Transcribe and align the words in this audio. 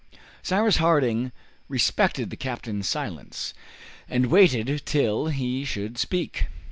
Cyrus 0.41 0.77
Harding 0.77 1.31
respected 1.67 2.31
the 2.31 2.35
captain's 2.35 2.89
silence, 2.89 3.53
and 4.09 4.31
waited 4.31 4.81
till 4.83 5.27
he 5.27 5.63
should 5.63 5.99
speak. 5.99 6.47